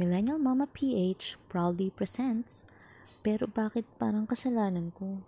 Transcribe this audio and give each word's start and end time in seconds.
Millennial 0.00 0.40
Mama 0.40 0.72
PH 0.72 1.36
proudly 1.52 1.92
presents 1.92 2.64
Pero 3.20 3.44
bakit 3.44 3.84
parang 4.00 4.24
kasalanan 4.24 4.88
ko? 4.96 5.20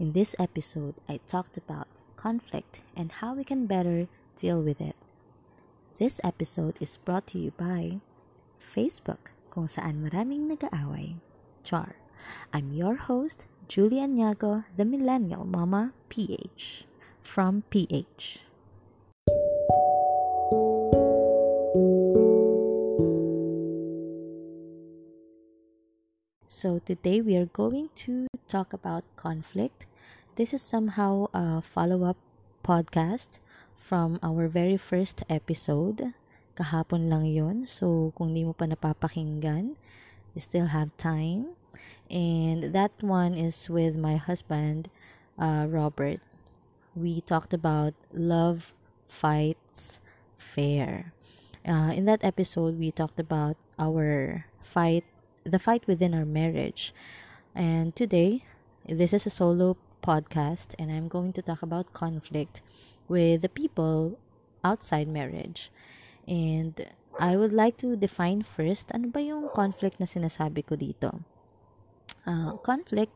In 0.00 0.16
this 0.16 0.32
episode, 0.40 0.96
I 1.04 1.20
talked 1.28 1.60
about 1.60 1.84
conflict 2.16 2.80
and 2.96 3.20
how 3.20 3.36
we 3.36 3.44
can 3.44 3.68
better 3.68 4.08
deal 4.40 4.64
with 4.64 4.80
it. 4.80 4.96
This 6.00 6.16
episode 6.24 6.80
is 6.80 6.96
brought 7.04 7.28
to 7.36 7.38
you 7.38 7.52
by 7.60 8.00
Facebook, 8.56 9.36
kung 9.52 9.68
saan 9.68 10.00
maraming 10.00 10.48
nag-aaway. 10.48 11.20
Char. 11.60 12.00
I'm 12.56 12.72
your 12.72 13.04
host, 13.04 13.44
Julia 13.68 14.08
Nyago, 14.08 14.64
the 14.80 14.88
Millennial 14.88 15.44
Mama 15.44 15.92
PH. 16.08 16.88
From 17.20 17.68
PH. 17.68 18.48
So, 26.60 26.76
today 26.84 27.22
we 27.22 27.40
are 27.40 27.48
going 27.48 27.88
to 28.04 28.28
talk 28.44 28.76
about 28.76 29.08
conflict. 29.16 29.86
This 30.36 30.52
is 30.52 30.60
somehow 30.60 31.32
a 31.32 31.64
follow 31.64 32.04
up 32.04 32.20
podcast 32.60 33.40
from 33.80 34.20
our 34.22 34.44
very 34.44 34.76
first 34.76 35.24
episode. 35.32 36.12
Kahapon 36.60 37.08
lang 37.08 37.24
yon 37.24 37.64
So, 37.64 38.12
kung 38.12 38.36
di 38.36 38.44
mo 38.44 38.52
pa 38.52 38.68
napapakinggan, 38.68 39.80
you 40.36 40.40
still 40.44 40.68
have 40.68 40.92
time. 41.00 41.56
And 42.12 42.76
that 42.76 42.92
one 43.00 43.32
is 43.32 43.72
with 43.72 43.96
my 43.96 44.20
husband, 44.20 44.92
uh, 45.40 45.64
Robert. 45.64 46.20
We 46.92 47.24
talked 47.24 47.56
about 47.56 47.96
love 48.12 48.76
fights 49.08 49.96
fair. 50.36 51.16
Uh, 51.64 51.96
in 51.96 52.04
that 52.04 52.20
episode, 52.20 52.76
we 52.76 52.92
talked 52.92 53.16
about 53.16 53.56
our 53.80 54.44
fight 54.60 55.08
the 55.44 55.58
fight 55.58 55.86
within 55.86 56.14
our 56.14 56.24
marriage. 56.24 56.94
And 57.54 57.94
today, 57.94 58.44
this 58.86 59.12
is 59.12 59.26
a 59.26 59.30
solo 59.30 59.76
podcast, 60.02 60.74
and 60.78 60.90
I'm 60.90 61.08
going 61.08 61.32
to 61.34 61.42
talk 61.42 61.62
about 61.62 61.92
conflict 61.92 62.62
with 63.08 63.42
the 63.42 63.48
people 63.48 64.18
outside 64.64 65.08
marriage. 65.08 65.70
And 66.26 66.74
I 67.18 67.36
would 67.36 67.52
like 67.52 67.76
to 67.78 67.96
define 67.96 68.42
first 68.42 68.92
ano 68.94 69.10
ba 69.10 69.20
yung 69.20 69.50
conflict 69.52 69.98
na 70.00 70.06
sinasabi 70.06 70.64
ko 70.64 70.78
dito. 70.78 71.20
Uh, 72.24 72.56
conflict 72.62 73.12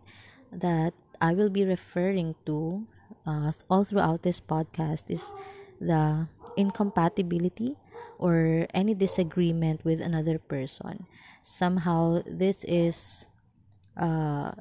that 0.51 0.93
I 1.20 1.33
will 1.33 1.48
be 1.51 1.65
referring 1.65 2.35
to 2.45 2.85
uh, 3.27 3.53
all 3.70 3.85
throughout 3.85 4.23
this 4.23 4.41
podcast 4.41 5.09
is 5.09 5.33
the 5.81 6.27
incompatibility 6.57 7.77
or 8.19 8.67
any 8.75 8.95
disagreement 8.95 9.84
with 9.84 10.01
another 10.01 10.39
person. 10.39 11.07
Somehow, 11.43 12.23
this 12.27 12.65
is 12.65 13.27
uh, 14.01 14.53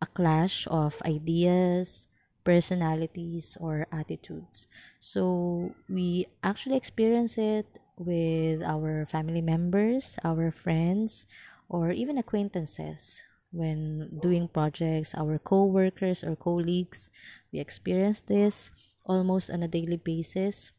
a 0.00 0.06
clash 0.14 0.66
of 0.70 1.00
ideas, 1.04 2.06
personalities, 2.44 3.56
or 3.60 3.86
attitudes. 3.92 4.66
So, 5.00 5.74
we 5.88 6.26
actually 6.42 6.76
experience 6.76 7.38
it 7.38 7.78
with 7.96 8.62
our 8.62 9.06
family 9.06 9.40
members, 9.42 10.18
our 10.24 10.50
friends, 10.50 11.26
or 11.68 11.90
even 11.92 12.18
acquaintances 12.18 13.22
when 13.52 14.18
doing 14.20 14.48
projects, 14.48 15.14
our 15.14 15.38
co 15.38 15.64
workers 15.66 16.24
or 16.24 16.36
colleagues. 16.36 17.10
We 17.52 17.60
experience 17.60 18.20
this 18.20 18.70
almost 19.06 19.50
on 19.50 19.62
a 19.62 19.68
daily 19.68 19.96
basis. 19.98 20.72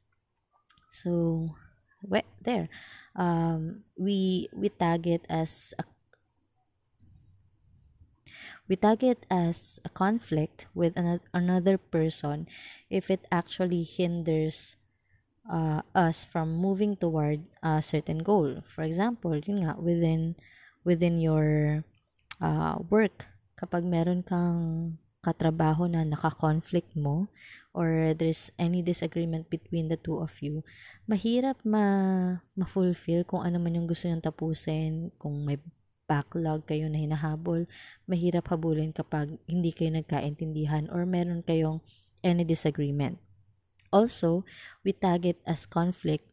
So, 0.92 1.56
well, 2.04 2.28
there, 2.44 2.70
um, 3.16 3.84
we 3.98 4.50
we 4.54 4.70
tag 4.70 5.08
it 5.08 5.26
as 5.30 5.74
a 5.80 5.84
we 8.68 8.76
tag 8.76 9.04
it 9.04 9.26
as 9.30 9.80
a 9.84 9.90
conflict 9.90 10.68
with 10.74 10.96
an, 10.96 11.20
another 11.34 11.78
person 11.78 12.48
if 12.90 13.10
it 13.10 13.26
actually 13.32 13.84
hinders 13.84 14.78
uh, 15.52 15.82
us 15.96 16.24
from 16.24 16.56
moving 16.56 16.96
toward 16.96 17.44
a 17.62 17.82
certain 17.82 18.20
goal. 18.20 18.64
For 18.64 18.84
example, 18.84 19.36
yun 19.38 19.68
nga, 19.68 19.76
within 19.76 20.36
within 20.84 21.20
your 21.20 21.84
uh, 22.40 22.80
work, 22.90 23.28
kapag 23.60 23.84
meron 23.84 24.24
kang 24.24 24.98
katrabaho 25.24 25.88
na 25.88 26.04
naka-conflict 26.04 26.92
mo 27.00 27.32
or 27.72 28.14
there's 28.14 28.52
any 28.60 28.84
disagreement 28.84 29.50
between 29.50 29.88
the 29.90 29.98
two 29.98 30.20
of 30.20 30.36
you, 30.44 30.62
mahirap 31.10 31.58
ma 31.66 31.86
ma-fulfill 32.54 33.26
kung 33.26 33.42
ano 33.42 33.58
man 33.58 33.80
yung 33.80 33.90
gusto 33.90 34.06
niyong 34.06 34.22
tapusin, 34.22 35.10
kung 35.18 35.48
may 35.48 35.58
backlog 36.06 36.68
kayo 36.68 36.92
na 36.92 37.00
hinahabol, 37.00 37.66
mahirap 38.06 38.52
habulin 38.52 38.92
kapag 38.94 39.40
hindi 39.50 39.72
kayo 39.74 39.96
nagkaintindihan 39.96 40.92
or 40.92 41.08
meron 41.08 41.42
kayong 41.42 41.80
any 42.22 42.46
disagreement. 42.46 43.18
Also, 43.90 44.44
we 44.84 44.94
tag 44.94 45.26
it 45.26 45.40
as 45.48 45.66
conflict 45.66 46.28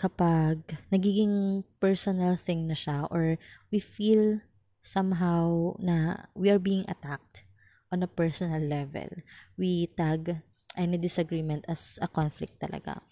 kapag 0.00 0.64
nagiging 0.88 1.60
personal 1.76 2.36
thing 2.36 2.64
na 2.64 2.76
siya 2.76 3.04
or 3.12 3.36
we 3.68 3.76
feel 3.80 4.40
somehow 4.80 5.76
na 5.76 6.24
we 6.32 6.48
are 6.48 6.60
being 6.60 6.88
attacked 6.88 7.44
on 7.90 8.02
a 8.02 8.10
personal 8.10 8.62
level. 8.62 9.10
We 9.58 9.90
tag 9.98 10.42
any 10.78 10.98
disagreement 10.98 11.66
as 11.66 11.98
a 12.02 12.08
conflict 12.08 12.62
talaga. 12.62 13.02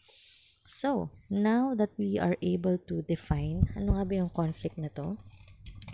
So, 0.68 1.10
now 1.30 1.74
that 1.74 1.90
we 1.98 2.18
are 2.20 2.36
able 2.42 2.78
to 2.92 3.02
define 3.08 3.72
ano 3.74 3.96
nga 3.98 4.04
ba 4.04 4.14
yung 4.20 4.32
conflict 4.32 4.76
na 4.76 4.92
to, 4.94 5.18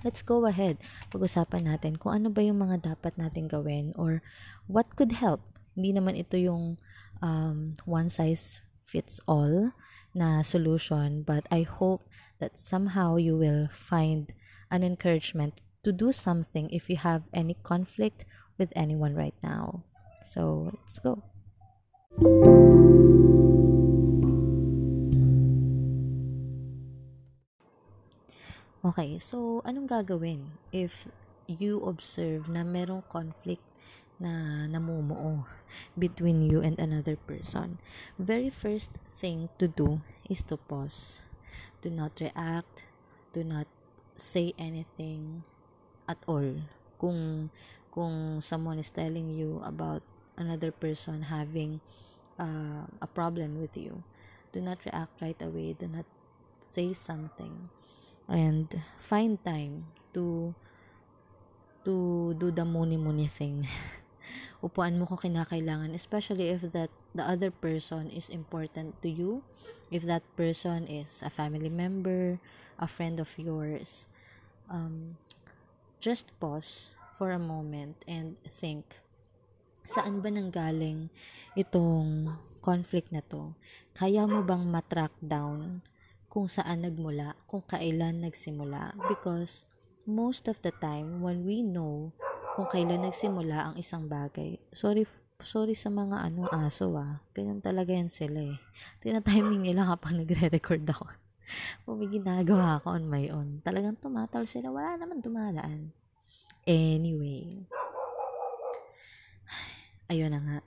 let's 0.05 0.21
go 0.21 0.45
ahead. 0.45 0.77
Pag-usapan 1.09 1.71
natin 1.71 1.97
kung 1.97 2.21
ano 2.21 2.29
ba 2.29 2.45
yung 2.45 2.61
mga 2.61 2.95
dapat 2.95 3.17
natin 3.17 3.49
gawin 3.49 3.97
or 3.97 4.21
what 4.69 4.93
could 4.99 5.17
help. 5.17 5.41
Hindi 5.79 5.97
naman 5.97 6.19
ito 6.19 6.37
yung 6.37 6.77
um, 7.23 7.79
one 7.89 8.11
size 8.13 8.61
fits 8.85 9.19
all 9.25 9.73
na 10.15 10.43
solution, 10.43 11.25
but 11.25 11.49
I 11.51 11.67
hope 11.67 12.07
that 12.39 12.61
somehow 12.61 13.17
you 13.17 13.35
will 13.35 13.67
find 13.73 14.31
an 14.71 14.83
encouragement 14.83 15.59
to 15.83 15.91
do 15.91 16.11
something 16.13 16.71
if 16.71 16.89
you 16.91 16.97
have 16.99 17.27
any 17.33 17.59
conflict 17.63 18.25
with 18.59 18.73
anyone 18.77 19.15
right 19.15 19.35
now. 19.43 19.83
So, 20.23 20.71
let's 20.73 20.99
go. 20.99 21.23
Okay, 28.85 29.17
so 29.17 29.65
anong 29.65 29.89
gagawin 29.89 30.61
if 30.69 31.09
you 31.49 31.81
observe 31.89 32.53
na 32.53 32.61
merong 32.69 33.01
conflict 33.09 33.65
na 34.21 34.65
namumuo 34.69 35.49
between 35.97 36.45
you 36.45 36.61
and 36.61 36.77
another 36.77 37.17
person? 37.17 37.81
Very 38.21 38.53
first 38.53 38.93
thing 39.17 39.49
to 39.57 39.67
do 39.73 40.05
is 40.29 40.45
to 40.53 40.61
pause. 40.61 41.25
Do 41.81 41.89
not 41.89 42.21
react, 42.21 42.85
do 43.33 43.41
not 43.41 43.65
say 44.21 44.53
anything 44.61 45.43
at 46.05 46.21
all. 46.29 46.61
Kung 47.01 47.49
kung 47.95 48.43
someone 48.43 48.83
is 48.83 48.91
telling 48.91 49.31
you 49.31 49.63
about 49.63 50.03
another 50.35 50.75
person 50.75 51.31
having 51.31 51.79
uh, 52.43 52.91
a 52.99 53.07
problem 53.07 53.63
with 53.63 53.79
you, 53.79 54.03
do 54.51 54.59
not 54.61 54.83
react 54.83 55.15
right 55.23 55.39
away. 55.39 55.79
Do 55.79 55.87
not 55.87 56.05
say 56.59 56.93
something. 56.93 57.71
And 58.27 58.67
find 58.99 59.39
time 59.47 59.87
to 60.19 60.55
to 61.85 62.35
do 62.41 62.51
the 62.51 62.65
money-money 62.65 63.29
thing. 63.29 63.69
Upuan 64.65 64.97
mo 64.99 65.05
kung 65.05 65.21
kinakailangan, 65.21 65.93
especially 65.95 66.49
if 66.51 66.67
that 66.73 66.89
the 67.15 67.23
other 67.23 67.53
person 67.53 68.09
is 68.11 68.33
important 68.33 68.97
to 69.05 69.13
you, 69.13 69.45
if 69.93 70.03
that 70.09 70.25
person 70.35 70.89
is 70.89 71.21
a 71.21 71.29
family 71.29 71.69
member, 71.69 72.41
a 72.81 72.89
friend 72.89 73.21
of 73.21 73.29
yours. 73.37 74.09
Um, 74.73 75.21
just 76.01 76.33
pause 76.41 76.94
for 77.17 77.31
a 77.31 77.41
moment 77.41 77.99
and 78.07 78.35
think, 78.49 78.85
saan 79.85 80.25
ba 80.25 80.33
nanggaling 80.33 81.13
itong 81.55 82.33
conflict 82.65 83.13
na 83.13 83.23
to? 83.25 83.53
Kaya 83.95 84.25
mo 84.25 84.43
bang 84.43 84.65
matrack 84.67 85.13
down 85.21 85.85
kung 86.33 86.51
saan 86.51 86.83
nagmula, 86.83 87.39
kung 87.47 87.63
kailan 87.63 88.25
nagsimula? 88.25 88.97
Because 89.07 89.69
most 90.09 90.51
of 90.51 90.59
the 90.67 90.75
time, 90.83 91.23
when 91.23 91.47
we 91.47 91.63
know 91.63 92.11
kung 92.55 92.67
kailan 92.71 93.07
nagsimula 93.07 93.73
ang 93.73 93.75
isang 93.79 94.07
bagay, 94.07 94.59
sorry 94.71 95.07
sorry 95.43 95.75
sa 95.77 95.91
mga 95.91 96.31
anong 96.31 96.51
aso 96.55 96.95
ah. 96.97 97.21
Ganyan 97.37 97.61
talaga 97.61 97.93
yan 97.93 98.09
sila 98.09 98.41
eh. 98.41 98.59
Tina-timing 99.03 99.61
nila 99.61 99.91
kapag 99.91 100.17
nagre-record 100.23 100.87
ako. 100.89 101.11
Kung 101.85 102.01
may 102.01 102.09
ginagawa 102.09 102.81
ako 102.81 102.97
on 102.97 103.05
my 103.11 103.29
own. 103.29 103.61
Talagang 103.61 104.01
tumatal 104.01 104.49
sila. 104.49 104.73
Wala 104.73 104.97
naman 104.97 105.21
dumadaan. 105.21 105.93
Anyway. 106.65 107.69
Ayun 110.09 110.33
na 110.33 110.41
nga. 110.41 110.59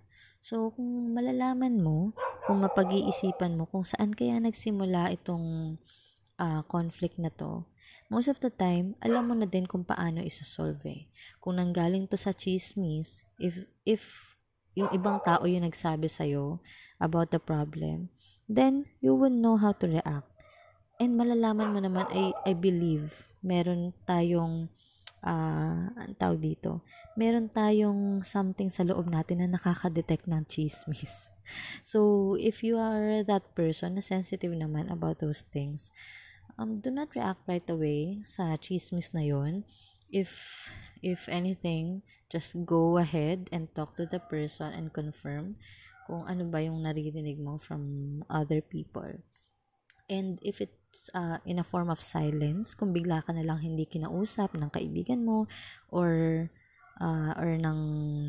So, 0.41 0.71
kung 0.73 1.17
malalaman 1.17 1.81
mo, 1.81 2.13
kung 2.45 2.63
mapag-iisipan 2.63 3.57
mo 3.57 3.67
kung 3.67 3.83
saan 3.83 4.15
kaya 4.15 4.39
nagsimula 4.39 5.11
itong 5.17 5.75
uh, 6.39 6.61
conflict 6.69 7.19
na 7.19 7.33
to, 7.33 7.65
most 8.07 8.31
of 8.31 8.39
the 8.39 8.53
time, 8.53 8.95
alam 9.03 9.27
mo 9.27 9.33
na 9.35 9.49
din 9.49 9.67
kung 9.67 9.83
paano 9.83 10.23
isa-solve 10.23 10.79
eh. 10.87 11.01
Kung 11.43 11.59
nanggaling 11.59 12.07
to 12.07 12.15
sa 12.15 12.31
chismis, 12.31 13.27
if, 13.41 13.67
if 13.83 14.01
yung 14.77 14.93
ibang 14.93 15.19
tao 15.25 15.43
yung 15.49 15.65
nagsabi 15.65 16.05
sa'yo 16.07 16.61
about 17.01 17.33
the 17.33 17.41
problem, 17.41 18.13
then 18.45 18.85
you 19.01 19.17
will 19.17 19.33
know 19.33 19.57
how 19.57 19.73
to 19.73 19.89
react. 19.89 20.29
And 20.97 21.17
malalaman 21.17 21.73
mo 21.73 21.79
naman, 21.81 22.05
I, 22.09 22.33
I 22.45 22.53
believe, 22.53 23.27
meron 23.41 23.93
tayong, 24.05 24.69
uh, 25.27 25.91
ang 25.91 26.15
tawag 26.15 26.39
dito, 26.39 26.79
meron 27.19 27.51
tayong 27.51 28.23
something 28.23 28.71
sa 28.71 28.87
loob 28.87 29.11
natin 29.11 29.43
na 29.43 29.59
nakaka-detect 29.59 30.25
ng 30.31 30.47
chismis. 30.47 31.27
So, 31.79 32.35
if 32.35 32.59
you 32.59 32.75
are 32.75 33.23
that 33.23 33.55
person 33.55 33.95
na 33.95 34.03
sensitive 34.03 34.51
naman 34.51 34.91
about 34.91 35.23
those 35.23 35.47
things, 35.47 35.95
um, 36.59 36.83
do 36.83 36.91
not 36.91 37.15
react 37.15 37.39
right 37.47 37.63
away 37.71 38.19
sa 38.27 38.59
chismis 38.59 39.15
na 39.15 39.23
yon. 39.23 39.63
If, 40.11 40.27
if 40.99 41.31
anything, 41.31 42.03
just 42.27 42.51
go 42.67 42.99
ahead 42.99 43.47
and 43.55 43.71
talk 43.71 43.95
to 43.95 44.03
the 44.03 44.19
person 44.19 44.75
and 44.75 44.91
confirm 44.91 45.55
kung 46.03 46.27
ano 46.27 46.51
ba 46.51 46.59
yung 46.59 46.83
naririnig 46.83 47.39
mo 47.39 47.55
from 47.63 48.19
other 48.27 48.59
people. 48.59 49.15
And 50.07 50.39
if 50.39 50.63
it's 50.63 51.11
uh, 51.11 51.43
in 51.43 51.59
a 51.59 51.67
form 51.67 51.91
of 51.91 51.99
silence, 51.99 52.71
kung 52.73 52.95
bigla 52.95 53.27
ka 53.27 53.35
na 53.35 53.43
lang 53.43 53.59
hindi 53.59 53.83
kinausap 53.83 54.55
ng 54.55 54.71
kaibigan 54.71 55.27
mo 55.27 55.51
or 55.91 56.47
uh, 57.03 57.35
or 57.35 57.59
ng 57.59 57.79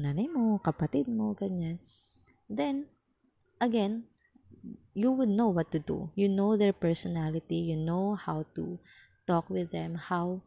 nanay 0.02 0.26
mo, 0.26 0.58
kapatid 0.58 1.06
mo, 1.06 1.38
ganyan, 1.38 1.78
then 2.50 2.90
again, 3.62 4.10
you 4.94 5.14
would 5.14 5.30
know 5.30 5.48
what 5.48 5.70
to 5.70 5.78
do. 5.78 6.10
You 6.18 6.28
know 6.28 6.58
their 6.58 6.74
personality, 6.74 7.70
you 7.70 7.78
know 7.78 8.18
how 8.18 8.44
to 8.58 8.82
talk 9.26 9.46
with 9.46 9.70
them, 9.70 9.94
how 9.94 10.42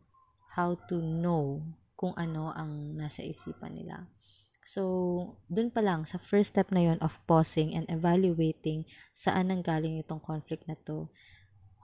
how 0.51 0.75
to 0.91 0.99
know 0.99 1.63
kung 1.95 2.11
ano 2.19 2.51
ang 2.51 2.99
nasa 2.99 3.23
isipan 3.23 3.79
nila. 3.79 4.03
So, 4.71 4.83
dun 5.51 5.67
pa 5.67 5.83
lang, 5.83 6.07
sa 6.07 6.15
first 6.15 6.55
step 6.55 6.71
na 6.71 6.79
yon 6.79 6.99
of 7.03 7.19
pausing 7.27 7.75
and 7.75 7.83
evaluating 7.91 8.87
saan 9.11 9.51
nang 9.51 9.59
galing 9.59 9.99
itong 9.99 10.23
conflict 10.23 10.63
na 10.63 10.79
to, 10.87 11.11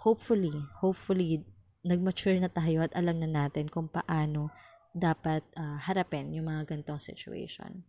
hopefully, 0.07 0.55
hopefully, 0.79 1.43
nag-mature 1.83 2.39
na 2.39 2.47
tayo 2.47 2.87
at 2.87 2.95
alam 2.95 3.19
na 3.19 3.27
natin 3.27 3.67
kung 3.67 3.91
paano 3.91 4.55
dapat 4.95 5.43
uh, 5.59 5.75
harapin 5.83 6.31
yung 6.31 6.47
mga 6.47 6.63
gantong 6.63 7.03
situation. 7.03 7.83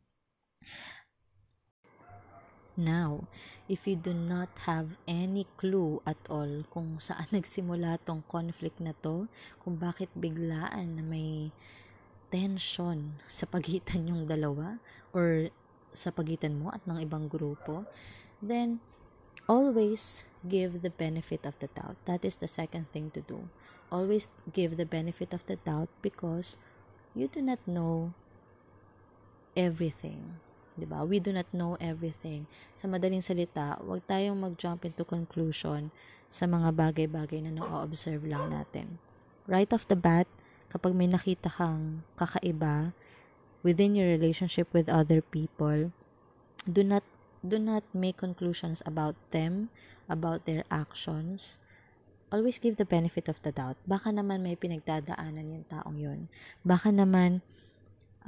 Now, 2.74 3.30
if 3.70 3.86
you 3.86 3.94
do 3.94 4.10
not 4.10 4.50
have 4.66 4.98
any 5.06 5.46
clue 5.58 6.02
at 6.10 6.18
all 6.26 6.66
kung 6.74 6.98
saan 6.98 7.30
nagsimula 7.38 8.02
tong 8.02 8.26
conflict 8.26 8.82
na 8.82 8.98
to, 9.06 9.30
kung 9.62 9.78
bakit 9.78 10.10
biglaan 10.18 10.98
na 10.98 11.06
may 11.06 11.54
tension 12.28 13.16
sa 13.24 13.48
pagitan 13.48 14.08
yung 14.08 14.28
dalawa 14.28 14.80
or 15.12 15.48
sa 15.92 16.12
pagitan 16.12 16.60
mo 16.60 16.68
at 16.70 16.84
ng 16.84 17.00
ibang 17.00 17.26
grupo, 17.26 17.88
then 18.44 18.78
always 19.48 20.28
give 20.44 20.84
the 20.84 20.92
benefit 20.92 21.42
of 21.48 21.56
the 21.58 21.68
doubt. 21.72 21.96
That 22.04 22.22
is 22.22 22.38
the 22.38 22.48
second 22.48 22.92
thing 22.92 23.10
to 23.16 23.24
do. 23.24 23.48
Always 23.88 24.28
give 24.52 24.76
the 24.76 24.86
benefit 24.86 25.32
of 25.32 25.42
the 25.48 25.56
doubt 25.56 25.88
because 26.04 26.60
you 27.16 27.26
do 27.26 27.40
not 27.40 27.58
know 27.64 28.12
everything 29.56 30.38
'di 30.78 30.86
ba? 30.86 31.02
We 31.02 31.18
do 31.18 31.34
not 31.34 31.50
know 31.50 31.74
everything. 31.82 32.46
Sa 32.78 32.86
madaling 32.86 33.20
salita, 33.20 33.82
huwag 33.82 34.06
tayong 34.06 34.38
mag-jump 34.38 34.86
into 34.86 35.02
conclusion 35.02 35.90
sa 36.30 36.46
mga 36.46 36.70
bagay-bagay 36.70 37.42
na 37.42 37.52
na-observe 37.58 38.22
lang 38.22 38.54
natin. 38.54 39.02
Right 39.50 39.68
off 39.74 39.90
the 39.90 39.98
bat, 39.98 40.30
kapag 40.68 40.92
may 40.92 41.08
nakita 41.08 41.48
kang 41.48 42.04
kakaiba 42.16 42.92
within 43.64 43.96
your 43.96 44.08
relationship 44.08 44.68
with 44.72 44.88
other 44.88 45.20
people, 45.20 45.90
do 46.68 46.84
not 46.84 47.04
do 47.40 47.56
not 47.56 47.86
make 47.94 48.18
conclusions 48.18 48.82
about 48.84 49.14
them, 49.30 49.70
about 50.10 50.44
their 50.44 50.66
actions. 50.70 51.56
Always 52.28 52.60
give 52.60 52.76
the 52.76 52.84
benefit 52.84 53.30
of 53.30 53.40
the 53.40 53.54
doubt. 53.54 53.80
Baka 53.88 54.12
naman 54.12 54.44
may 54.44 54.58
pinagdadaanan 54.58 55.54
yung 55.54 55.64
taong 55.64 55.96
yun. 55.96 56.28
Baka 56.60 56.92
naman 56.92 57.40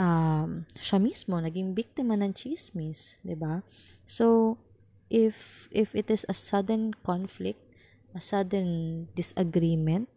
um, 0.00 0.64
siya 0.80 0.96
mismo 0.96 1.36
naging 1.36 1.76
biktima 1.76 2.16
ng 2.16 2.32
chismis, 2.32 3.20
'di 3.20 3.36
ba? 3.36 3.60
So 4.08 4.56
if 5.12 5.68
if 5.68 5.92
it 5.92 6.08
is 6.08 6.24
a 6.30 6.36
sudden 6.36 6.96
conflict, 7.04 7.60
a 8.16 8.22
sudden 8.22 9.06
disagreement 9.12 10.08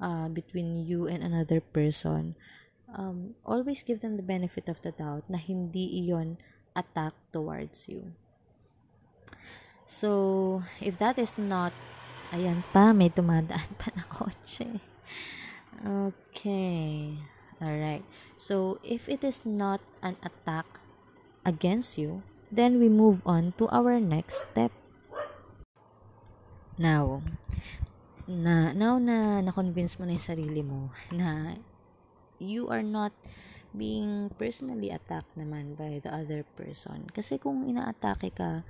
uh, 0.00 0.28
between 0.28 0.86
you 0.86 1.06
and 1.06 1.22
another 1.22 1.60
person, 1.60 2.34
um, 2.94 3.34
always 3.44 3.82
give 3.82 4.00
them 4.00 4.16
the 4.16 4.24
benefit 4.24 4.68
of 4.68 4.80
the 4.82 4.92
doubt 4.92 5.24
na 5.28 5.38
hindi 5.38 6.02
iyon 6.06 6.38
attack 6.74 7.12
towards 7.32 7.88
you. 7.88 8.12
So, 9.88 10.62
if 10.80 10.98
that 10.98 11.18
is 11.18 11.36
not, 11.40 11.72
ayan 12.32 12.60
pa, 12.72 12.92
may 12.92 13.08
tumadaan 13.08 13.72
pa 13.80 13.88
na 13.96 14.04
kotse. 14.04 14.80
Okay. 15.80 17.16
Alright. 17.58 18.04
So, 18.36 18.78
if 18.84 19.08
it 19.08 19.24
is 19.24 19.42
not 19.42 19.80
an 20.02 20.16
attack 20.22 20.78
against 21.42 21.98
you, 21.98 22.22
then 22.52 22.78
we 22.78 22.88
move 22.88 23.24
on 23.26 23.56
to 23.58 23.68
our 23.68 23.98
next 23.98 24.44
step. 24.52 24.72
Now, 26.78 27.22
na 28.28 28.76
now 28.76 29.00
na 29.00 29.40
na-convince 29.40 29.96
mo 29.96 30.04
na 30.04 30.12
'yung 30.12 30.28
sarili 30.28 30.60
mo 30.60 30.92
na 31.08 31.56
you 32.36 32.68
are 32.68 32.84
not 32.84 33.16
being 33.72 34.28
personally 34.36 34.92
attacked 34.92 35.32
naman 35.34 35.74
by 35.74 35.98
the 36.04 36.12
other 36.12 36.44
person. 36.54 37.08
Kasi 37.10 37.40
kung 37.40 37.64
inaatake 37.66 38.30
ka 38.36 38.62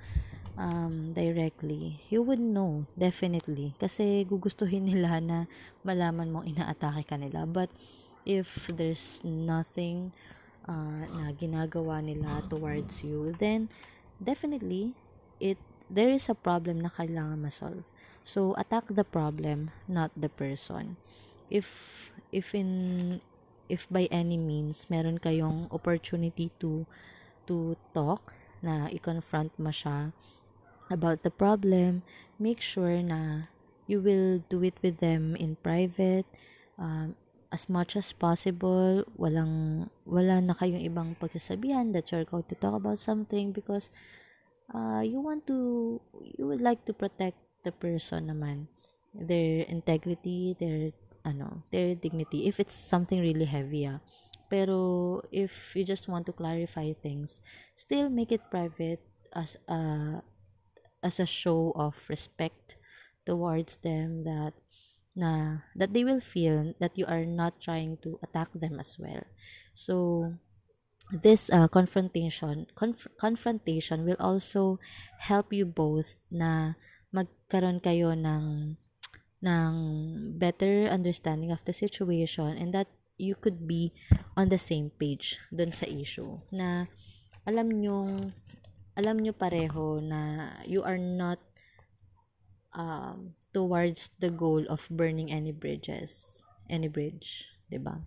um, 0.57 1.13
directly, 1.13 2.01
you 2.09 2.23
would 2.23 2.41
know, 2.41 2.87
definitely. 2.97 3.77
Kasi 3.77 4.25
gugustuhin 4.25 4.89
nila 4.89 5.21
na 5.21 5.37
malaman 5.85 6.33
mong 6.33 6.49
inaatake 6.49 7.05
ka 7.05 7.15
nila. 7.15 7.45
But, 7.45 7.69
if 8.29 8.69
there's 8.69 9.25
nothing 9.25 10.13
uh, 10.69 11.09
na 11.17 11.33
ginagawa 11.33 12.03
nila 12.03 12.45
towards 12.45 13.01
you, 13.01 13.33
then 13.37 13.73
definitely 14.21 14.93
it 15.39 15.57
there 15.89 16.13
is 16.13 16.29
a 16.29 16.37
problem 16.37 16.83
na 16.83 16.93
kailangan 16.93 17.41
ma-solve. 17.41 17.81
So 18.23 18.53
attack 18.57 18.85
the 18.89 19.03
problem, 19.03 19.71
not 19.87 20.11
the 20.15 20.29
person. 20.29 20.97
If 21.49 21.67
if 22.31 22.53
in 22.53 23.21
if 23.69 23.89
by 23.89 24.09
any 24.11 24.37
means 24.37 24.85
meron 24.89 25.17
kayong 25.21 25.69
opportunity 25.73 26.49
to 26.61 26.85
to 27.49 27.77
talk 27.93 28.33
na 28.61 28.91
i-confront 28.91 29.55
mo 29.57 29.73
siya 29.73 30.11
about 30.89 31.21
the 31.21 31.33
problem, 31.33 32.01
make 32.37 32.61
sure 32.61 33.01
na 33.01 33.49
you 33.89 34.01
will 34.01 34.45
do 34.49 34.61
it 34.61 34.77
with 34.85 35.01
them 35.01 35.33
in 35.37 35.57
private. 35.65 36.25
Um, 36.77 37.17
as 37.49 37.65
much 37.65 37.97
as 37.97 38.13
possible, 38.13 39.01
walang, 39.17 39.89
wala 40.05 40.37
na 40.37 40.53
kayong 40.53 40.85
ibang 40.85 41.17
pagsasabihan 41.17 41.93
that 41.97 42.13
you're 42.13 42.29
going 42.29 42.45
to 42.45 42.53
talk 42.53 42.77
about 42.77 43.01
something 43.01 43.49
because 43.49 43.89
uh, 44.69 45.01
you 45.01 45.17
want 45.17 45.45
to, 45.49 45.97
you 46.37 46.45
would 46.45 46.61
like 46.61 46.85
to 46.85 46.93
protect 46.93 47.37
the 47.63 47.71
person 47.71 48.27
naman. 48.27 48.67
Their 49.13 49.65
integrity, 49.65 50.55
their, 50.59 50.91
ano, 51.25 51.63
their 51.71 51.95
dignity. 51.95 52.47
If 52.47 52.59
it's 52.59 52.75
something 52.75 53.19
really 53.19 53.45
heavy, 53.45 53.87
ah. 53.87 53.99
Pero, 54.49 55.21
if 55.31 55.75
you 55.75 55.85
just 55.85 56.07
want 56.09 56.25
to 56.25 56.33
clarify 56.33 56.93
things, 56.93 57.41
still 57.75 58.09
make 58.09 58.31
it 58.31 58.41
private 58.49 59.01
as 59.33 59.57
a, 59.67 60.21
as 61.03 61.19
a 61.19 61.25
show 61.25 61.71
of 61.75 61.95
respect 62.09 62.75
towards 63.25 63.77
them 63.85 64.23
that 64.23 64.53
na 65.15 65.59
that 65.75 65.93
they 65.93 66.03
will 66.03 66.21
feel 66.21 66.73
that 66.79 66.97
you 66.97 67.05
are 67.05 67.25
not 67.25 67.59
trying 67.61 67.97
to 68.01 68.19
attack 68.23 68.49
them 68.53 68.79
as 68.79 68.97
well. 68.99 69.23
So 69.75 70.33
this 71.11 71.49
uh, 71.49 71.67
confrontation 71.67 72.67
conf- 72.75 73.09
confrontation 73.19 74.05
will 74.05 74.19
also 74.19 74.79
help 75.19 75.53
you 75.53 75.65
both 75.65 76.15
na 76.31 76.73
magkaroon 77.15 77.81
kayo 77.81 78.13
ng 78.13 78.75
ng 79.39 79.73
better 80.35 80.91
understanding 80.91 81.49
of 81.49 81.63
the 81.63 81.73
situation 81.73 82.59
and 82.59 82.75
that 82.75 82.91
you 83.19 83.35
could 83.35 83.67
be 83.67 83.91
on 84.35 84.47
the 84.51 84.59
same 84.59 84.91
page 84.99 85.39
dun 85.51 85.71
sa 85.71 85.87
issue 85.87 86.39
na 86.51 86.87
alam 87.47 87.71
nyo 87.71 88.07
alam 88.99 89.19
nyo 89.19 89.31
pareho 89.31 90.03
na 90.03 90.51
you 90.67 90.83
are 90.83 90.99
not 90.99 91.39
um, 92.75 93.33
towards 93.53 94.11
the 94.19 94.29
goal 94.29 94.63
of 94.69 94.85
burning 94.91 95.31
any 95.31 95.51
bridges, 95.51 96.43
any 96.69 96.87
bridge, 96.87 97.47
'di 97.69 97.79
ba? 97.81 98.03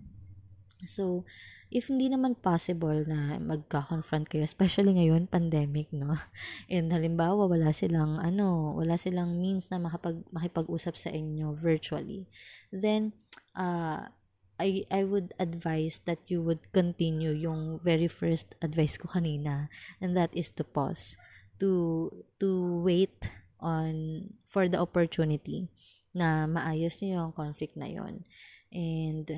So, 0.84 1.24
if 1.72 1.88
hindi 1.88 2.12
naman 2.12 2.36
possible 2.36 3.06
na 3.08 3.40
magka-confront 3.40 4.28
kayo, 4.28 4.44
especially 4.44 4.92
ngayon, 4.98 5.30
pandemic, 5.30 5.88
no? 5.94 6.18
And 6.72 6.92
halimbawa, 6.92 7.48
wala 7.48 7.72
silang, 7.72 8.20
ano, 8.20 8.76
wala 8.76 9.00
silang 9.00 9.40
means 9.40 9.72
na 9.72 9.80
makapag, 9.80 10.20
makipag-usap 10.34 10.94
sa 10.98 11.10
inyo 11.10 11.56
virtually, 11.56 12.28
then, 12.68 13.16
uh, 13.56 14.12
I, 14.60 14.86
I 14.92 15.02
would 15.02 15.34
advise 15.42 16.04
that 16.06 16.22
you 16.28 16.38
would 16.44 16.70
continue 16.70 17.34
yung 17.34 17.80
very 17.82 18.06
first 18.06 18.54
advice 18.62 18.94
ko 18.94 19.08
kanina, 19.10 19.72
and 19.98 20.14
that 20.14 20.30
is 20.36 20.52
to 20.60 20.62
pause, 20.62 21.16
to, 21.58 22.12
to 22.38 22.48
wait 22.84 23.16
on, 23.58 24.28
for 24.46 24.68
the 24.68 24.78
opportunity 24.78 25.72
na 26.12 26.44
maayos 26.44 27.00
niyo 27.00 27.24
yung 27.24 27.32
conflict 27.32 27.72
na 27.74 27.88
yon 27.88 28.20
and 28.68 29.32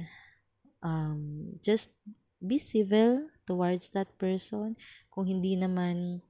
um, 0.84 1.56
just 1.64 1.88
be 2.44 2.60
civil 2.60 3.26
towards 3.48 3.90
that 3.96 4.12
person. 4.20 4.76
Kung 5.08 5.24
hindi 5.24 5.56
naman 5.56 6.20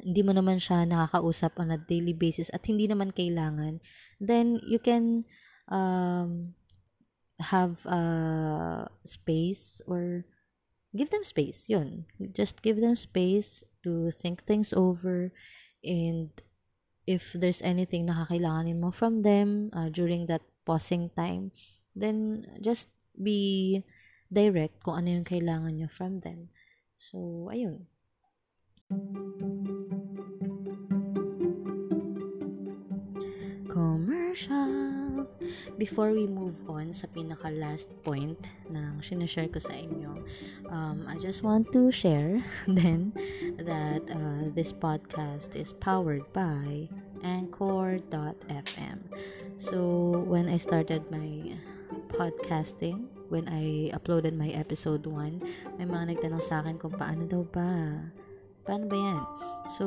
hindi 0.00 0.24
mo 0.24 0.32
naman 0.32 0.56
siya 0.56 0.88
nakakausap 0.88 1.60
on 1.60 1.68
a 1.70 1.76
daily 1.76 2.16
basis 2.16 2.48
at 2.56 2.64
hindi 2.64 2.88
naman 2.88 3.12
kailangan 3.12 3.76
then 4.16 4.56
you 4.64 4.80
can 4.80 5.28
um, 5.68 6.56
have 7.36 7.76
a 7.84 8.88
space 9.04 9.84
or 9.84 10.24
give 10.96 11.12
them 11.12 11.22
space 11.22 11.68
yun. 11.68 12.08
Just 12.32 12.64
give 12.64 12.80
them 12.80 12.96
space 12.96 13.62
to 13.84 14.10
think 14.16 14.48
things 14.48 14.72
over 14.72 15.28
and 15.84 16.32
if 17.04 17.36
there's 17.36 17.60
anything 17.60 18.06
na 18.06 18.24
kakailanganin 18.24 18.80
mo 18.80 18.90
from 18.94 19.20
them 19.20 19.68
uh, 19.76 19.90
during 19.92 20.24
that 20.30 20.42
pausing 20.62 21.10
time 21.18 21.50
then 21.98 22.46
just 22.62 22.88
be 23.16 23.82
direct 24.32 24.80
kung 24.80 25.04
ano 25.04 25.20
yung 25.20 25.28
kailangan 25.28 25.76
nyo 25.76 25.88
from 25.92 26.24
them. 26.24 26.48
So, 26.96 27.48
ayun. 27.52 27.84
Commercial! 33.72 35.28
Before 35.76 36.12
we 36.12 36.28
move 36.28 36.56
on 36.68 36.92
sa 36.92 37.08
pinaka-last 37.08 37.88
point 38.04 38.38
na 38.68 38.96
sinashare 39.00 39.52
ko 39.52 39.60
sa 39.60 39.72
inyo, 39.76 40.24
um, 40.68 41.04
I 41.08 41.16
just 41.20 41.40
want 41.44 41.72
to 41.72 41.92
share 41.92 42.44
then 42.68 43.12
that 43.60 44.04
uh, 44.08 44.52
this 44.52 44.72
podcast 44.72 45.56
is 45.56 45.72
powered 45.80 46.24
by 46.32 46.88
Anchor.fm. 47.24 48.98
So, 49.56 49.78
when 50.28 50.48
I 50.48 50.56
started 50.60 51.08
my 51.08 51.56
podcasting, 52.12 53.08
when 53.32 53.48
I 53.48 53.88
uploaded 53.96 54.36
my 54.36 54.52
episode 54.52 55.08
1, 55.08 55.80
may 55.80 55.86
mga 55.88 56.16
nagtanong 56.16 56.44
sa 56.44 56.60
akin 56.60 56.76
kung 56.76 56.92
paano 56.92 57.24
daw 57.24 57.42
ba. 57.48 57.72
Paano 58.62 58.84
ba 58.86 58.96
yan? 58.96 59.22
So, 59.74 59.84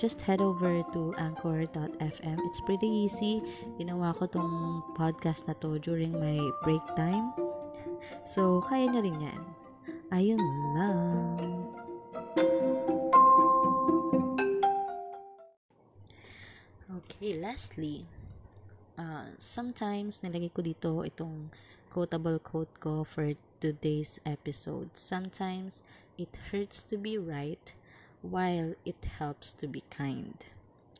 just 0.00 0.18
head 0.24 0.40
over 0.40 0.82
to 0.96 1.14
anchor.fm. 1.20 2.38
It's 2.40 2.60
pretty 2.64 2.88
easy. 2.88 3.44
Ginawa 3.76 4.16
ko 4.16 4.26
tong 4.26 4.82
podcast 4.96 5.46
na 5.46 5.54
to 5.60 5.78
during 5.78 6.16
my 6.16 6.40
break 6.64 6.82
time. 6.96 7.30
So, 8.24 8.64
kaya 8.64 8.88
nyo 8.88 9.00
rin 9.04 9.18
yan. 9.20 9.42
Ayun 10.10 10.42
lang. 10.74 11.38
Okay, 17.04 17.36
lastly, 17.38 18.08
uh, 19.00 19.32
sometimes 19.40 20.20
nilagay 20.20 20.52
ko 20.52 20.60
dito 20.60 21.00
itong 21.00 21.48
quotable 21.88 22.36
quote 22.36 22.70
ko 22.76 23.00
for 23.00 23.32
today's 23.64 24.20
episode. 24.28 24.92
Sometimes 24.92 25.80
it 26.20 26.28
hurts 26.52 26.84
to 26.84 27.00
be 27.00 27.16
right 27.16 27.72
while 28.20 28.76
it 28.84 29.00
helps 29.16 29.56
to 29.56 29.64
be 29.64 29.80
kind. 29.88 30.36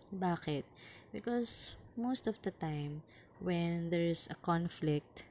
Bakit? 0.08 0.64
Because 1.12 1.76
most 1.92 2.24
of 2.24 2.40
the 2.40 2.56
time 2.56 3.04
when 3.36 3.92
there's 3.92 4.24
a 4.32 4.36
conflict 4.40 5.28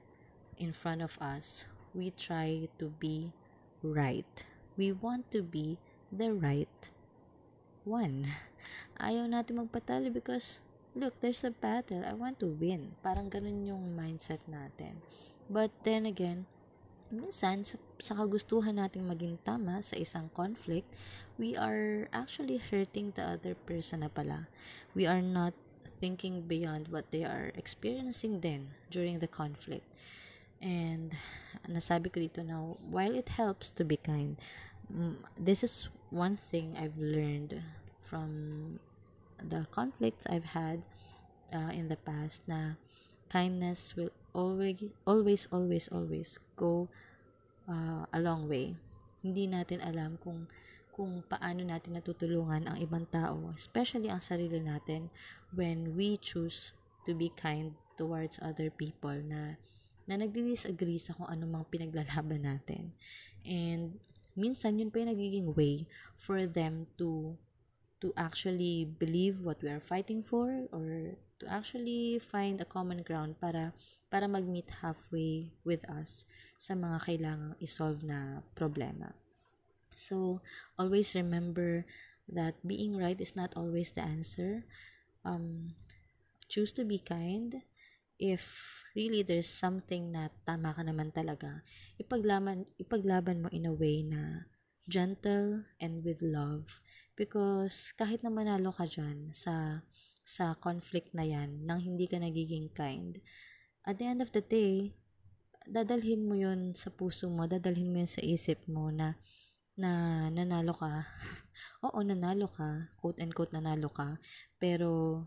in 0.62 0.70
front 0.70 1.02
of 1.02 1.18
us, 1.18 1.66
we 1.98 2.14
try 2.14 2.70
to 2.78 2.94
be 3.02 3.34
right. 3.82 4.46
We 4.78 4.94
want 4.94 5.34
to 5.34 5.42
be 5.42 5.82
the 6.14 6.38
right 6.38 6.90
one. 7.82 8.30
Ayaw 9.02 9.26
natin 9.26 9.58
magpatalo 9.58 10.14
because 10.14 10.62
look, 10.96 11.14
there's 11.22 11.44
a 11.44 11.52
battle. 11.52 12.04
I 12.06 12.14
want 12.14 12.40
to 12.40 12.48
win. 12.48 12.96
Parang 13.04 13.30
ganun 13.30 13.68
yung 13.68 13.94
mindset 13.94 14.42
natin. 14.50 15.02
But 15.50 15.74
then 15.84 16.06
again, 16.06 16.46
minsan 17.10 17.66
sa, 17.66 17.78
sa 17.98 18.14
kagustuhan 18.18 18.78
nating 18.78 19.10
maging 19.10 19.42
tama 19.42 19.82
sa 19.82 19.98
isang 19.98 20.30
conflict, 20.34 20.86
we 21.42 21.58
are 21.58 22.06
actually 22.14 22.62
hurting 22.62 23.14
the 23.18 23.26
other 23.26 23.58
person 23.66 24.06
na 24.06 24.10
pala. 24.14 24.46
We 24.94 25.10
are 25.10 25.22
not 25.22 25.54
thinking 26.00 26.46
beyond 26.46 26.88
what 26.90 27.12
they 27.12 27.26
are 27.26 27.52
experiencing 27.58 28.40
then 28.40 28.72
during 28.94 29.20
the 29.20 29.28
conflict. 29.28 29.86
And 30.62 31.16
nasabi 31.68 32.12
ko 32.12 32.20
dito 32.20 32.44
na 32.44 32.78
while 32.84 33.16
it 33.16 33.30
helps 33.40 33.72
to 33.80 33.84
be 33.84 33.98
kind, 33.98 34.38
this 35.40 35.64
is 35.64 35.90
one 36.10 36.38
thing 36.38 36.76
I've 36.78 36.98
learned 36.98 37.62
from 38.06 38.80
the 39.48 39.68
conflicts 39.72 40.28
I've 40.28 40.56
had 40.56 40.82
uh, 41.54 41.72
in 41.74 41.88
the 41.88 41.98
past 41.98 42.44
na 42.48 42.76
kindness 43.30 43.94
will 43.96 44.12
always 44.34 44.82
always 45.06 45.48
always 45.52 45.86
always 45.90 46.38
go 46.58 46.90
uh, 47.70 48.06
a 48.12 48.20
long 48.20 48.50
way. 48.50 48.76
Hindi 49.22 49.48
natin 49.48 49.84
alam 49.84 50.18
kung 50.22 50.48
kung 51.00 51.24
paano 51.24 51.64
natin 51.64 51.96
natutulungan 51.96 52.68
ang 52.68 52.78
ibang 52.84 53.08
tao, 53.08 53.56
especially 53.56 54.12
ang 54.12 54.20
sarili 54.20 54.60
natin 54.60 55.08
when 55.56 55.96
we 55.96 56.20
choose 56.20 56.76
to 57.08 57.16
be 57.16 57.32
kind 57.40 57.72
towards 57.96 58.36
other 58.44 58.68
people 58.68 59.16
na 59.24 59.56
na 60.10 60.20
nagdi-disagree 60.20 61.00
sa 61.00 61.16
kung 61.16 61.30
anumang 61.30 61.64
pinaglalaban 61.70 62.44
natin. 62.44 62.92
And 63.46 63.96
minsan 64.36 64.82
yun 64.82 64.90
pa 64.90 65.00
yung 65.00 65.14
nagiging 65.14 65.50
way 65.54 65.88
for 66.18 66.44
them 66.50 66.90
to 67.00 67.38
to 68.02 68.14
actually 68.16 68.88
believe 69.00 69.44
what 69.44 69.62
we 69.62 69.70
are 69.70 69.84
fighting 69.84 70.24
for 70.24 70.68
or 70.72 71.16
to 71.40 71.46
actually 71.48 72.20
find 72.20 72.60
a 72.60 72.68
common 72.68 73.04
ground 73.04 73.36
para 73.40 73.76
para 74.10 74.26
mag-meet 74.26 74.68
halfway 74.82 75.52
with 75.64 75.84
us 75.88 76.26
sa 76.58 76.74
mga 76.74 76.98
kailangang 77.06 77.56
isolve 77.62 78.02
na 78.02 78.42
problema. 78.58 79.14
So, 79.94 80.42
always 80.80 81.14
remember 81.14 81.86
that 82.32 82.58
being 82.66 82.96
right 82.98 83.20
is 83.20 83.36
not 83.36 83.54
always 83.54 83.92
the 83.92 84.02
answer. 84.02 84.64
Um, 85.28 85.76
choose 86.48 86.74
to 86.80 86.88
be 86.88 86.98
kind. 86.98 87.62
If 88.18 88.44
really 88.96 89.24
there's 89.24 89.52
something 89.52 90.12
na 90.12 90.34
tama 90.48 90.74
ka 90.74 90.84
naman 90.84 91.12
talaga, 91.14 91.62
ipaglaban, 92.02 92.66
ipaglaban 92.80 93.46
mo 93.46 93.50
in 93.54 93.70
a 93.70 93.76
way 93.76 94.04
na 94.04 94.50
gentle 94.90 95.64
and 95.78 96.02
with 96.02 96.24
love 96.26 96.66
Because 97.20 97.92
kahit 98.00 98.24
na 98.24 98.32
manalo 98.32 98.72
ka 98.72 98.88
dyan 98.88 99.36
sa, 99.36 99.84
sa 100.24 100.56
conflict 100.56 101.12
na 101.12 101.28
yan, 101.28 101.68
nang 101.68 101.84
hindi 101.84 102.08
ka 102.08 102.16
nagiging 102.16 102.72
kind, 102.72 103.20
at 103.84 104.00
the 104.00 104.08
end 104.08 104.24
of 104.24 104.32
the 104.32 104.40
day, 104.40 104.96
dadalhin 105.68 106.24
mo 106.24 106.40
yon 106.40 106.72
sa 106.80 106.88
puso 106.88 107.28
mo, 107.28 107.44
dadalhin 107.44 107.92
mo 107.92 108.00
yun 108.00 108.08
sa 108.08 108.24
isip 108.24 108.64
mo 108.72 108.88
na, 108.88 109.20
na 109.76 110.32
nanalo 110.32 110.72
ka. 110.72 111.04
Oo, 111.92 112.00
nanalo 112.08 112.48
ka. 112.48 112.88
Quote 113.04 113.20
and 113.20 113.36
quote, 113.36 113.52
nanalo 113.52 113.92
ka. 113.92 114.16
Pero, 114.56 115.24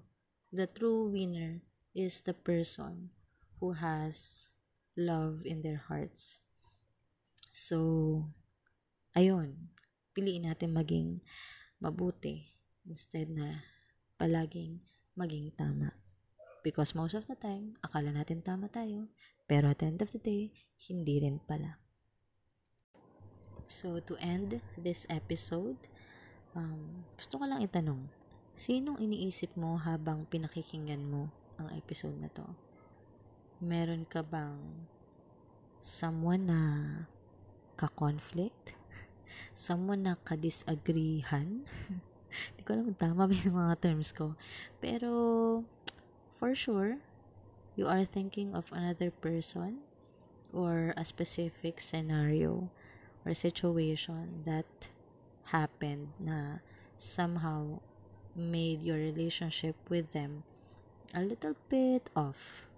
the 0.49 0.65
true 0.65 1.13
winner 1.13 1.61
is 1.93 2.25
the 2.25 2.33
person 2.33 3.13
who 3.61 3.77
has 3.77 4.49
love 4.97 5.45
in 5.45 5.61
their 5.61 5.81
hearts. 5.93 6.41
So, 7.53 8.25
ayun. 9.13 9.69
Piliin 10.13 10.45
natin 10.49 10.77
maging 10.77 11.25
mabuti 11.83 12.47
instead 12.87 13.27
na 13.27 13.59
palaging 14.15 14.79
maging 15.19 15.51
tama. 15.59 15.91
Because 16.63 16.95
most 16.95 17.19
of 17.19 17.27
the 17.27 17.35
time, 17.35 17.75
akala 17.83 18.15
natin 18.15 18.39
tama 18.39 18.71
tayo, 18.71 19.11
pero 19.51 19.75
at 19.75 19.83
the 19.83 19.91
end 19.91 19.99
of 19.99 20.15
the 20.15 20.23
day, 20.23 20.55
hindi 20.87 21.19
rin 21.19 21.43
pala. 21.43 21.83
So, 23.67 23.99
to 24.07 24.15
end 24.23 24.63
this 24.79 25.03
episode, 25.11 25.77
um, 26.55 27.03
gusto 27.19 27.43
ko 27.43 27.45
lang 27.51 27.67
itanong, 27.67 28.07
sinong 28.55 29.03
iniisip 29.03 29.51
mo 29.59 29.75
habang 29.75 30.23
pinakikinggan 30.31 31.03
mo 31.03 31.35
ang 31.59 31.75
episode 31.75 32.15
na 32.23 32.31
to? 32.31 32.47
Meron 33.59 34.07
ka 34.07 34.23
bang 34.23 34.87
someone 35.83 36.47
na 36.47 36.61
ka-conflict? 37.75 38.79
Someone 39.55 40.05
na 40.07 40.15
kadisagreehan. 40.25 41.65
Hindi 42.49 42.61
ko 42.65 42.69
alam 42.73 42.85
kung 42.89 43.01
tama 43.01 43.29
ba 43.29 43.35
yung 43.37 43.59
mga 43.59 43.77
terms 43.81 44.11
ko. 44.17 44.35
Pero, 44.81 45.11
for 46.41 46.57
sure, 46.57 46.97
you 47.77 47.89
are 47.89 48.05
thinking 48.05 48.57
of 48.57 48.69
another 48.73 49.13
person 49.13 49.85
or 50.53 50.93
a 50.97 51.05
specific 51.05 51.81
scenario 51.81 52.69
or 53.25 53.33
situation 53.33 54.45
that 54.45 54.69
happened 55.53 56.13
na 56.21 56.65
somehow 56.97 57.81
made 58.37 58.83
your 58.83 58.97
relationship 58.97 59.77
with 59.89 60.13
them 60.13 60.45
a 61.15 61.21
little 61.21 61.57
bit 61.69 62.09
off. 62.17 62.69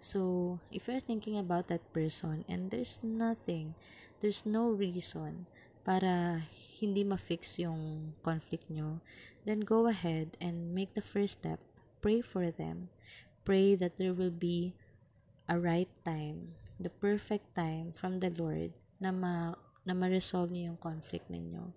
So, 0.00 0.58
if 0.72 0.88
you're 0.88 1.02
thinking 1.02 1.36
about 1.36 1.68
that 1.68 1.84
person 1.92 2.44
and 2.48 2.70
there's 2.70 3.00
nothing, 3.02 3.74
there's 4.20 4.46
no 4.46 4.70
reason 4.70 5.46
para 5.84 6.44
hindi 6.80 7.04
ma-fix 7.04 7.60
yung 7.60 8.12
conflict 8.24 8.68
nyo, 8.68 9.00
then 9.44 9.60
go 9.60 9.86
ahead 9.88 10.36
and 10.40 10.72
make 10.72 10.92
the 10.94 11.04
first 11.04 11.40
step. 11.40 11.60
Pray 12.00 12.20
for 12.20 12.48
them. 12.48 12.88
Pray 13.44 13.76
that 13.76 13.96
there 13.96 14.16
will 14.16 14.32
be 14.32 14.72
a 15.48 15.58
right 15.58 15.90
time, 16.04 16.54
the 16.78 16.92
perfect 17.02 17.44
time 17.56 17.92
from 17.96 18.20
the 18.20 18.30
Lord 18.32 18.72
na 19.00 19.10
ma 19.10 19.56
na 19.84 19.96
ma-resolve 19.96 20.52
niyo 20.52 20.72
yung 20.72 20.80
conflict 20.80 21.26
ninyo. 21.32 21.72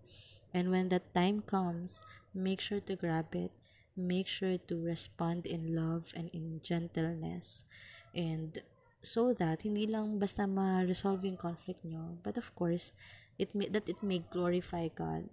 And 0.54 0.70
when 0.70 0.92
that 0.94 1.16
time 1.18 1.42
comes, 1.42 2.04
make 2.36 2.62
sure 2.62 2.84
to 2.86 2.96
grab 2.96 3.34
it. 3.34 3.50
Make 3.98 4.28
sure 4.28 4.58
to 4.58 4.76
respond 4.78 5.46
in 5.50 5.74
love 5.74 6.14
and 6.14 6.30
in 6.34 6.62
gentleness. 6.62 7.66
And 8.14 8.62
so 9.02 9.34
that 9.36 9.66
hindi 9.66 9.90
lang 9.90 10.18
basta 10.18 10.46
ma-resolve 10.46 11.26
yung 11.26 11.38
conflict 11.38 11.82
nyo, 11.84 12.18
but 12.22 12.38
of 12.38 12.54
course, 12.56 12.94
it 13.38 13.54
may, 13.56 13.68
that 13.70 13.90
it 13.90 14.02
may 14.02 14.20
glorify 14.32 14.90
God 14.90 15.30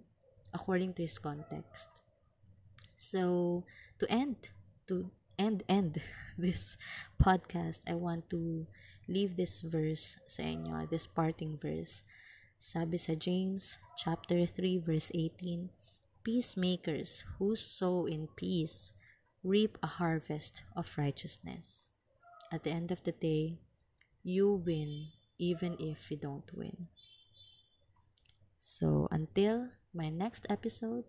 according 0.53 0.93
to 0.95 1.03
his 1.03 1.17
context. 1.17 1.89
So, 2.97 3.63
to 3.99 4.05
end, 4.11 4.49
to 4.87 5.09
end, 5.37 5.63
end 5.69 6.01
this 6.37 6.77
podcast, 7.21 7.81
I 7.87 7.95
want 7.95 8.29
to 8.29 8.67
leave 9.07 9.35
this 9.35 9.61
verse 9.61 10.17
sa 10.27 10.43
inyo, 10.43 10.89
this 10.89 11.07
parting 11.07 11.57
verse. 11.57 12.03
Sabi 12.61 13.01
sa 13.01 13.17
James 13.17 13.81
chapter 13.97 14.45
3 14.45 14.77
verse 14.85 15.09
18, 15.13 15.69
Peacemakers 16.21 17.25
who 17.37 17.57
sow 17.57 18.05
in 18.05 18.29
peace 18.37 18.93
reap 19.41 19.77
a 19.81 19.97
harvest 19.97 20.61
of 20.77 20.93
righteousness. 20.97 21.89
At 22.53 22.61
the 22.63 22.69
end 22.69 22.91
of 22.93 23.01
the 23.01 23.17
day, 23.17 23.57
you 24.21 24.61
win 24.61 25.09
even 25.39 25.73
if 25.81 26.11
you 26.11 26.17
don't 26.17 26.45
win. 26.53 26.85
So, 28.61 29.09
until 29.09 29.73
my 29.91 30.13
next 30.13 30.45
episode, 30.47 31.03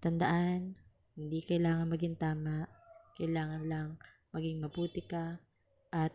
tandaan, 0.00 0.80
hindi 1.14 1.44
kailangan 1.44 1.92
maging 1.92 2.16
tama, 2.18 2.66
kailangan 3.14 3.62
lang 3.68 3.88
maging 4.34 4.64
mabuti 4.64 5.04
ka 5.04 5.38
at 5.94 6.10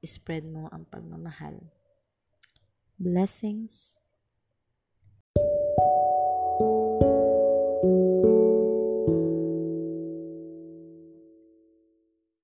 spread 0.00 0.48
mo 0.48 0.72
ang 0.72 0.88
pagmamahal. 0.88 1.60
Blessings. 2.96 3.98
thank 6.62 6.70
you 6.70 6.91